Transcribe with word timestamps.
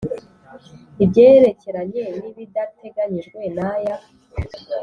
Ibyerekeranye 1.03 2.03
n 2.21 2.21
ibidateganyijwe 2.31 3.41
n 3.55 3.57
aya 3.71 3.95